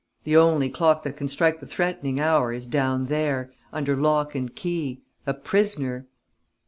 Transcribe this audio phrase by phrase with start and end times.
[0.23, 4.51] The only clock that can strike the threatening hour is down there, under lock and
[4.55, 6.07] key, a prisoner!"